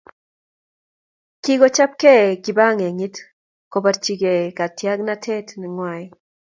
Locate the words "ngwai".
5.63-6.05